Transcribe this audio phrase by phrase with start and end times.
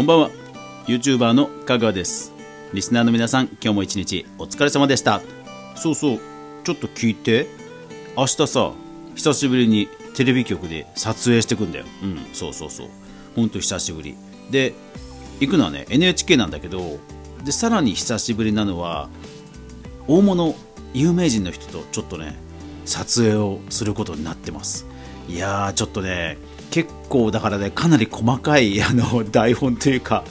[0.00, 0.30] こんばんは。
[0.86, 2.32] YouTuber の香川です。
[2.72, 5.20] リスナーの皆さん今日も一日お疲れ様でした。
[5.76, 6.20] そうそう。
[6.64, 7.48] ちょっと聞いて。
[8.16, 8.72] 明日さ
[9.14, 11.84] 久しぶりにテレビ局で撮影してくんだよ。
[12.02, 12.88] うんそうそうそう。
[13.36, 14.16] ほんと久しぶり。
[14.50, 14.72] で
[15.38, 16.98] 行くのはね NHK なんだけど
[17.44, 19.10] でさらに久しぶりなのは
[20.08, 20.54] 大物
[20.94, 22.38] 有名人の人とちょっとね
[22.86, 24.86] 撮影をすることになってます。
[25.28, 26.38] いやーちょっとね
[26.70, 30.24] 結構だからねかなり細かい あの台本というか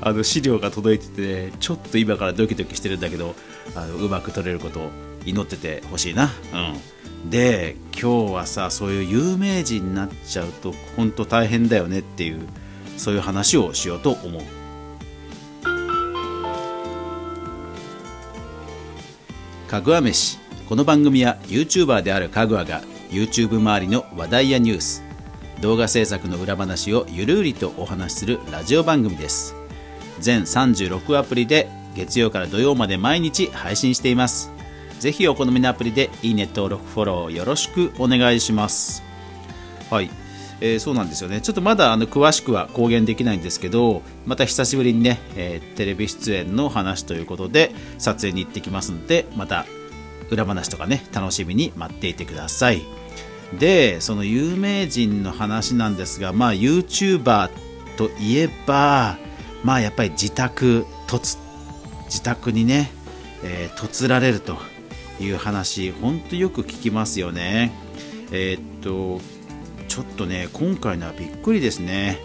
[0.00, 3.34] あの資料が届いてて、ちょっと今からドキドキしてるんだけど
[3.74, 4.90] あのうまく撮れることを
[5.24, 12.40] 祈っててほしいな、うん、で今日はさそういう有名人になっちゃうと本当大変だよねっていう
[12.98, 14.42] そういう話をしようと思う。
[19.68, 20.38] かぐわ飯。
[20.68, 25.03] この番組は YouTuber であるかぐわが YouTube 周りの話題やニュース
[25.64, 29.54] 動画制作の裏話をゆるりとお話しするラジオ番組です。
[30.20, 34.52] 全36アプリで月曜から土曜まで毎日配信しています。
[35.00, 39.02] ぜひお好みのアプリでいいね登録フォローよろしくお願いします。
[39.90, 40.10] はい。
[40.60, 41.40] えー、そうなんですよね。
[41.40, 49.64] ちょっとまだあの詳しくは公言できないんですけどまた久しぶりにね、えー、テレビ出演の話ということで撮影に行ってきますのでまた
[50.30, 53.03] 裏話とかね楽しみに待っていてください。
[53.58, 57.50] でその有名人の話なんですがまあ YouTuber
[57.96, 59.18] といえば
[59.62, 61.38] まあやっぱり自宅突
[62.06, 62.92] 自宅にね、
[63.42, 64.56] えー、突られると
[65.20, 67.72] いう話本当よく聞きますよね。
[68.30, 69.20] えー、っと
[69.88, 72.18] ちょっとね今回のはびっくりですね、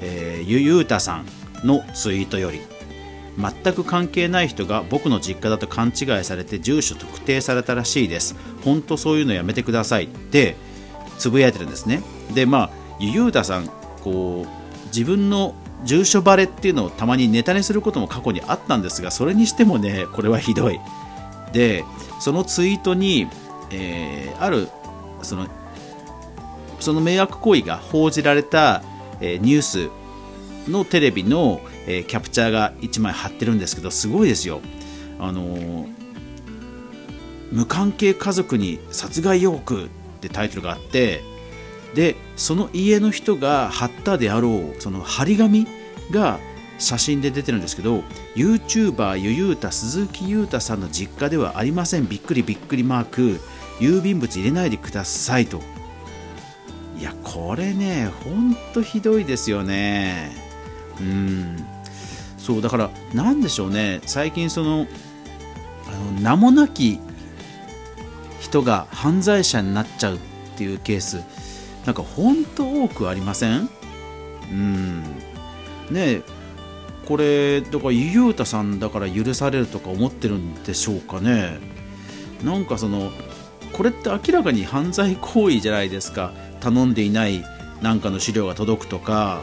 [0.00, 1.26] え、ゆゆうたさん
[1.66, 2.71] のツイートより。
[3.38, 8.36] 全く関係ない人が僕の実家だと勘違いされて住所特定されたらしいです。
[8.64, 10.04] 本当そういうのやめてください。
[10.04, 10.56] って
[11.18, 12.02] つぶやいてるんですね。
[12.34, 13.68] でまあゆゆうたさん
[14.02, 20.78] こう自分の住所バレっていうのをたまにネタにすることも過去にあったんですがそれにしてもねこれはひどい。
[21.52, 21.84] で
[22.20, 23.28] そのツイートに、
[23.70, 24.68] えー、ある
[25.22, 25.46] その
[26.80, 28.82] その迷惑行為が報じられた、
[29.20, 29.90] えー、ニュース
[30.68, 34.60] のテレビの、えー、キャプチャーが1枚貼ってるんですけどすごいですよ。
[35.18, 35.88] あのー、
[37.52, 39.88] 無関係家族に殺害予告っ
[40.20, 41.22] てタイトルがあって
[41.94, 45.66] でその家の人が貼ったであろうその張り紙
[46.10, 46.40] が
[46.78, 48.02] 写真で出てるんですけど
[48.34, 52.08] YouTuber ゆゆうた鈴木裕太さんの実家ではありません。
[52.08, 53.40] びっくりびっくりマーク。
[53.78, 55.60] 郵便物入れないでくださいと。
[56.98, 60.36] いやこれねほんとひどいですよね。
[61.00, 61.71] うん。
[62.42, 64.00] そうだから何でしょうね。
[64.04, 64.88] 最近その
[65.86, 66.98] あの名もなき
[68.40, 70.18] 人が犯罪者になっちゃうっ
[70.56, 71.22] ていうケース。
[71.86, 73.70] なんか本当多くありません？
[74.50, 75.02] うん。
[75.90, 76.22] ね
[77.06, 81.58] これだからゆうたさんだから許されるとか思ってるんでしょうかね。
[82.42, 83.12] なんかその
[83.72, 86.32] これって明らかに犯罪行為じゃないですか。
[86.60, 87.44] 頼んでいない
[87.80, 89.42] 何かの資料が届くとか。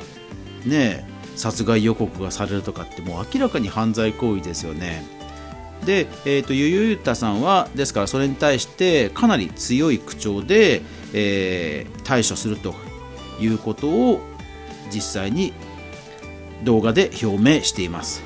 [0.65, 1.08] ね
[1.39, 5.05] 殺害予告がされるとかってもう明らかに犯罪行為ですよね。
[5.85, 10.81] で、えーと、ゆゆゆたさんはですからそれに対してかなり強い口調で、
[11.13, 12.75] えー、対処すると
[13.39, 14.19] いうことを
[14.93, 15.53] 実際に
[16.63, 18.21] 動画で表明しています。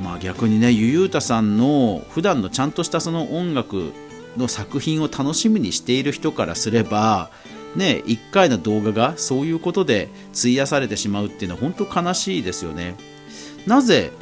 [0.00, 3.92] まあ逆にねゆゆうたさんの普段のちゃんとしたその音楽
[4.36, 7.30] の作品を楽しみにしている人からすれば
[7.76, 12.94] ね、1回の動画がそういうことで費やされてしまうっていうのは本当悲しいですよね。
[13.66, 14.12] なぜ、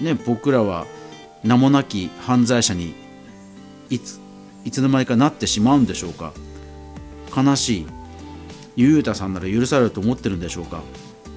[0.00, 0.86] ね、僕らは
[1.44, 2.94] 名もなき犯罪者に
[3.90, 4.20] いつ
[4.64, 6.32] いつの間にかなってしまうんでしょうか
[7.36, 7.86] 悲しい。
[8.76, 10.82] ゆうたさんなら許されると思ってるんでしょうか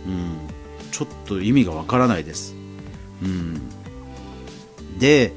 [0.07, 0.37] うん、
[0.91, 2.55] ちょっと意味がわからないです。
[3.21, 3.59] うん、
[4.99, 5.33] で、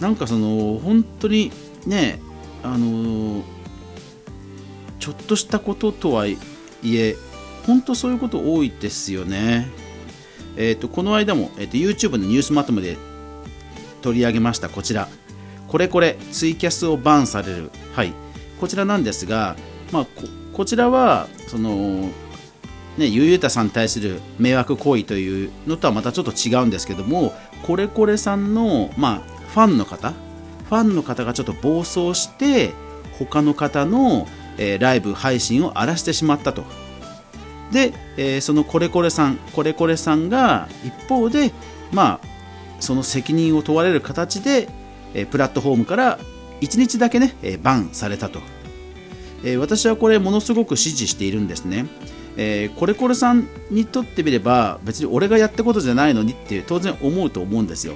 [0.00, 1.50] なんかその本当に
[1.86, 2.20] ね、
[2.62, 3.42] あの
[5.02, 6.38] ちょっとしたこととはい
[6.84, 7.16] え
[7.66, 9.68] 本当そういうこと多いですよね。
[10.56, 12.96] えーと、この間も、えーと、YouTube のニュースまとめで
[14.00, 14.68] 取り上げました。
[14.68, 15.08] こちら。
[15.66, 17.72] これこれツイキャスをバンされる。
[17.94, 18.12] はい。
[18.60, 19.56] こちらなんですが、
[19.90, 20.10] まあ、こ
[20.52, 22.08] こちらはその
[22.96, 27.32] ねゆうゆうたさんに対する迷惑行為というのとはまたちょっと違うんですけども
[27.66, 30.12] これこれさんの、まあ、ファンの方。
[30.12, 32.70] ファンの方がちょっと暴走して
[33.18, 34.28] 他の方の
[34.58, 36.64] えー、ライブ配信を荒らしてしまったと。
[37.72, 41.52] で、えー、そのコレコレさんコレコレさんが一方で
[41.90, 42.26] まあ
[42.80, 44.68] その責任を問われる形で、
[45.14, 46.18] えー、プラットフォームから
[46.60, 48.40] 1日だけね、えー、バンされたと、
[49.42, 51.86] えー、私はこれものすごく支持しているんですね、
[52.36, 57.94] えー、コレコレさんにとってみれば別に俺がやったことじゃないのにって当然思うと思うんですよ。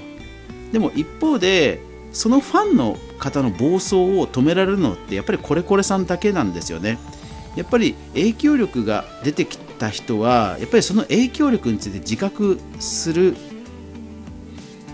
[0.73, 1.81] でも一方で
[2.13, 6.99] そのファンの方の暴走を止められるのってやっぱりコレコレさんだけなんですよね。
[7.57, 13.35] やっぱり影響力が出てきた人はやっぱりその影響力について自覚する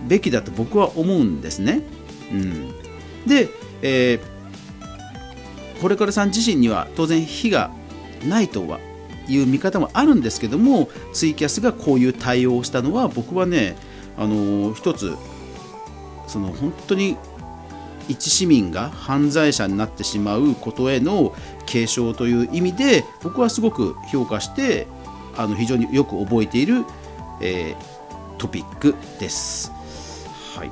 [0.06, 1.82] べきだと僕は思うんですね、
[2.32, 2.72] うん、
[3.26, 3.48] で、
[3.82, 7.70] えー、コレコレさん自身には当然非が
[8.25, 8.78] ないとは
[9.28, 13.76] いう見方もあるんですけどもツイキャスがこういう対応をしたのは僕はね
[14.16, 15.16] あのー、一つ
[16.26, 17.16] その本当に
[18.08, 21.34] 一市民が犯罪者になってしまうことへの
[21.66, 24.87] 警鐘という意味で僕はすごく評価して
[25.37, 26.84] あの非常によく覚えている、
[27.40, 29.72] えー、トピックです。
[30.54, 30.70] はい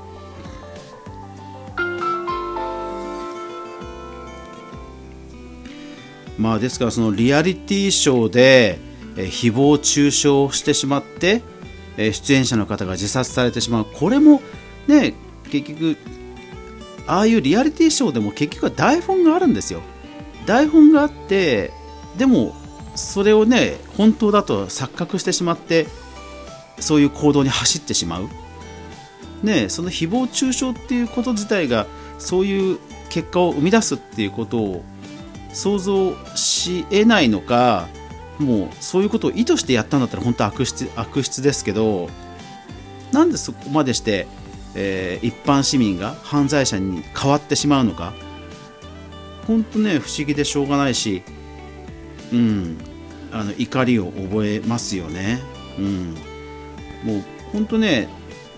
[6.39, 8.79] まあ、ですからそのリアリティショーで、
[9.17, 11.43] えー、誹謗中傷をしてしまって、
[11.97, 14.41] えー、出演者の方が自殺されてしまうこれも
[14.87, 15.15] ね
[15.51, 15.97] 結局
[17.11, 19.83] ああいうリアリティショーでも結局は台本があるんですよ。
[20.47, 21.73] 台本があって
[22.17, 22.55] でも
[22.95, 25.89] それをね本当だと錯覚してしまって
[26.79, 28.29] そういう行動に走ってしまう。
[29.43, 31.87] ねその誹謗中傷っていうこと自体が
[32.21, 32.79] そういう
[33.09, 34.85] 結果を生み出すっていうことを
[35.53, 37.89] 想像しえないのか
[38.39, 42.09] もうそういうことを意図してやったんだったら本当悪質悪質ですけど
[43.11, 44.29] なんでそこまでして
[44.75, 48.13] えー、一般市民が犯罪者に変わってしまうのか？
[49.47, 51.23] 本当ね不思議でしょうがないし、
[52.33, 52.79] うん、
[53.33, 55.41] あの怒りを覚えますよね、
[55.77, 56.15] うん、
[57.03, 58.09] もう本当ね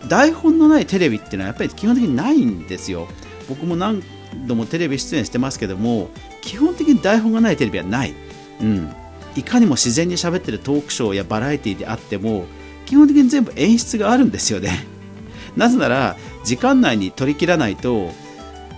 [0.08, 3.08] 台本のないテレビっていうのはやっぱり基本的にないんですよ。
[3.48, 4.02] 僕も何
[4.46, 6.10] 度もテレビ出演してますけども
[6.42, 8.14] 基本的に台本がないテレビはない、
[8.60, 8.92] うん、
[9.36, 12.46] いかにも自然に喋ってるトークショーやバラエティであっても
[12.86, 14.86] 基本的に全部演出があるんですよね。
[15.56, 18.10] なぜなら時間内に取り切らないと、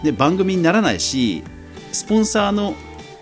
[0.03, 1.43] ね、番組にならないし
[1.93, 2.75] スポンサーの、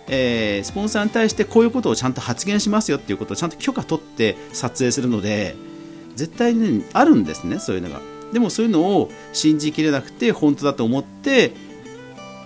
[0.09, 5.55] えー、スポンサーに対してこういうことをちゃんと発言しますよっていうことをちゃんと許可取って撮影するので
[6.17, 8.01] 絶対にあるんですねそういうのが
[8.33, 11.53] でもそういうのを信じきれなくて本当だと思って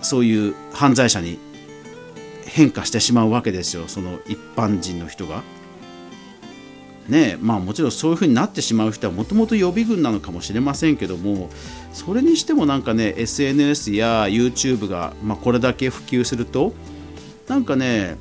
[0.01, 1.39] そういう犯罪者に
[2.45, 5.43] 変化してしまうわけですよその一般人の人が。
[7.07, 11.49] ねまあ、もちろんそういう風になってしまう人はもともと予備軍なのかもしれませんけども
[11.93, 16.73] それにしてもなんかね SNS や YouTube が、まあ、これだけ普及すると
[17.47, 18.17] なんかね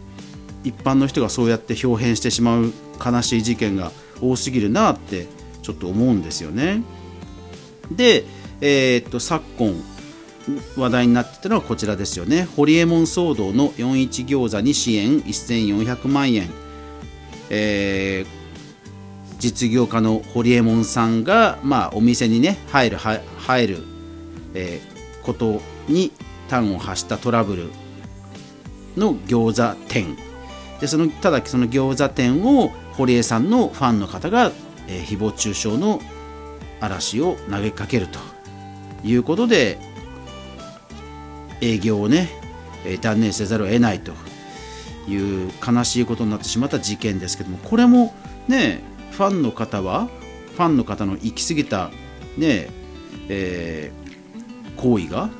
[0.62, 2.72] 一般の人がそうやって表変してしまう
[3.04, 3.90] 悲しい事件が
[4.20, 5.26] 多すぎるなって
[5.62, 6.82] ちょっと思うんですよね。
[7.90, 8.24] で、
[8.60, 9.74] えー、っと昨今
[10.76, 12.48] 話題になってたのはこちらですよね。
[12.56, 16.48] ホリエモン騒動の41餃子に支援1400万円。
[17.50, 18.35] えー
[19.46, 23.20] 実業家のホリエモンさんが、まあ、お店にね入る入
[23.64, 23.78] る、
[24.54, 26.10] えー、ことに
[26.50, 27.70] 端を発したトラブル
[28.96, 30.16] の餃子店。
[30.80, 34.50] でそのただその餃子店を堀江さんのファンの方が、
[34.88, 36.00] えー、誹謗中傷の
[36.80, 38.18] 嵐を投げかけると
[39.04, 39.78] いうことで
[41.60, 42.28] 営業をね、
[42.84, 44.12] えー、断念せざるを得ないと
[45.08, 48.12] いう悲しいことになってしまった事件ですけどもこれも
[48.48, 50.08] ねファンの方は
[50.56, 51.90] ファンの方の行き過ぎた
[52.36, 52.68] ね
[53.28, 55.30] えー、行為が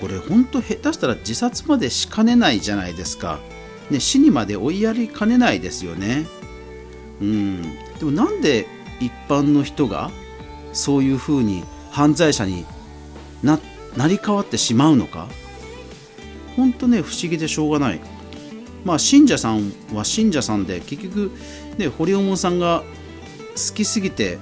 [0.00, 3.38] これ本当下手したら自殺までしかねないじゃないですか、
[3.90, 6.26] ね、死にまで追いやりかねないですよね。
[7.20, 7.62] うん。
[7.98, 8.66] でもなんで
[9.00, 10.10] 一般の人が
[10.72, 12.66] そういうふうに犯罪者に
[13.42, 13.60] な
[13.96, 15.28] なり変わってしまうのか。
[16.56, 18.00] 本当ね不思議でしょうがない。
[18.84, 21.30] まあ信者さんは信者さんで結局
[21.78, 22.82] ね、堀尾門さんが
[23.54, 24.38] 好きすぎて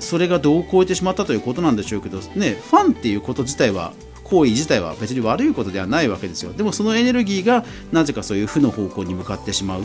[0.00, 3.92] それが度を超えてしまったということなんでしょうけど、ね、ファンっていうこと自体は
[4.24, 6.52] 行為自体は別に悪いことではないわけですよ。
[6.52, 9.82] でもそのエネルギーがなぜかそういう負の方向に向かってしまう。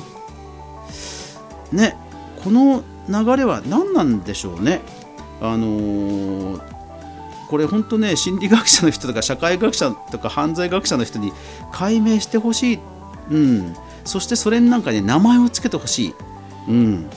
[1.72, 1.96] ね
[2.44, 4.82] この流れは何なんでしょうね。
[5.42, 6.62] あのー、
[7.50, 11.32] これ本当ね心理学者の人とか社会学者とか犯罪学者の人に
[11.72, 12.80] 解明してほしい、
[13.30, 13.74] うん、
[14.04, 16.14] そしてそれになんかね名前を付けてほしい、
[16.68, 17.10] うん、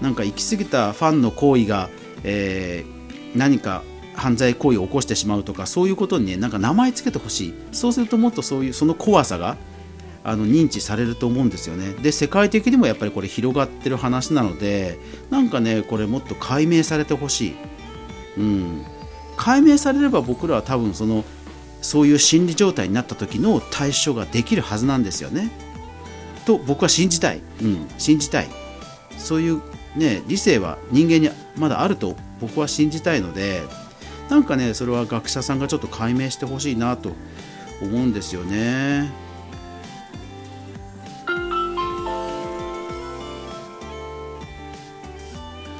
[0.00, 1.90] なんか行き過ぎたファンの行為が、
[2.24, 3.82] えー、何か
[4.14, 7.54] 犯罪行為を起こしてしまうとかそういうことにねなんか名前つけてほしい。
[7.72, 9.56] そうするともっとそういうその怖さが
[10.24, 11.94] あの認知されると思うんですよね。
[11.94, 14.98] で世界的にもやっぱりこれ広がってる話なので
[15.30, 17.54] なんかねこれもっと解明されてほしい、
[18.38, 18.84] うん、
[19.36, 21.24] 解明されれば僕らは多分その
[21.82, 25.50] そういう心理状態になった時の対処ができるはずなんですよね。
[26.46, 28.48] と僕は信じたい、うん、信じたい。
[29.18, 29.60] そういう
[29.96, 33.62] ね理性は人間にまだあると僕は信じたいので
[34.30, 37.12] なんかねそれは学者さんがちょっと解明してほしいなと
[37.82, 39.10] 思うんですよね。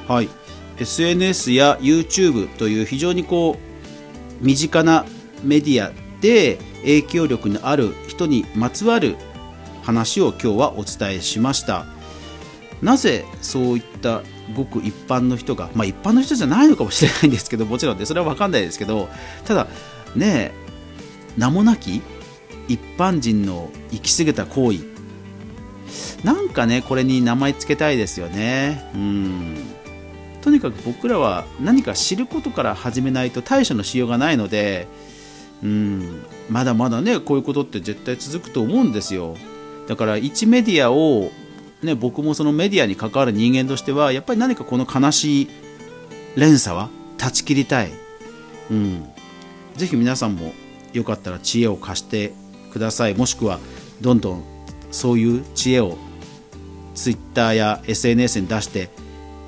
[0.07, 0.29] はい、
[0.79, 3.57] SNS や YouTube という非常にこ
[4.41, 5.05] う身近な
[5.43, 9.15] メディアで影響力のある人にまつわる
[9.83, 11.85] 話を今日はお伝えしました。
[12.81, 14.23] なぜそういった
[14.55, 19.07] ごく一般の人がまあ一般の人じゃないのかもしれないんですけどもちろんでそれは分かんないですけど
[19.45, 19.67] ただ
[20.15, 20.51] ね
[21.37, 22.01] 名もなき
[22.67, 24.79] 一般人の行き過ぎた行為。
[26.23, 28.89] なんかねこれに名前つけたいですよね。
[28.95, 29.57] うん。
[30.41, 34.87] とにかく僕らは何か知ることから始めないと対処のしようがないので
[35.63, 36.25] うん。
[36.49, 39.35] まだまだねこういうことって絶対続くと思うんですよ。
[39.87, 41.31] だから一メディアを、
[41.81, 45.49] ね、僕もそのメディアに関わる人間としてはやっぱり何かこの悲しい
[46.35, 47.91] 連鎖は断ち切りたい、
[48.71, 49.05] うん、
[49.75, 50.53] ぜひ皆さんも
[50.93, 52.33] よかったら知恵を貸して
[52.71, 53.15] ください。
[53.15, 53.59] もしくは
[54.01, 54.43] どんどん
[54.91, 55.97] そういう知恵を
[56.95, 58.89] Twitter や SNS に出して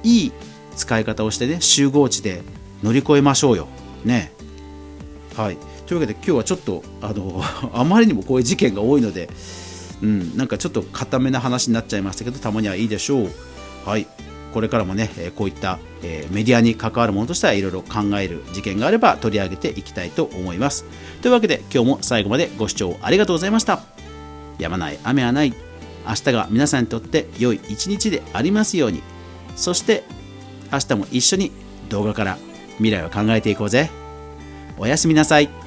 [0.04, 0.32] いい
[0.76, 2.42] 使い方をしてね集合値で
[2.84, 3.68] 乗り越えましょうよ。
[4.04, 4.32] ね。
[5.36, 5.58] はい。
[5.86, 7.42] というわけで今日はちょっとあの
[7.74, 9.30] あまりにもこういう事件が多いので、
[10.02, 13.32] うん、なんかちょっと固めな話になっちゃいましたけどたまにはいいでしょう。
[13.86, 14.08] はい。
[14.54, 15.80] これからもねこういった
[16.32, 20.86] メディアに関わるものとしてはいろいろ考える事件があれば取り上げていきたいと思います。
[21.22, 23.82] というわけで今日も最後までご視聴ありがとうございました。
[24.58, 25.54] やまない雨はない。
[26.08, 29.04] 明日が皆さんにとって良い一日でありますように。
[29.58, 30.04] そして
[30.72, 31.52] 明日も一緒に
[31.90, 32.38] 動画から
[32.78, 33.90] 未来を考えていこうぜ。
[34.78, 35.65] おやすみなさい。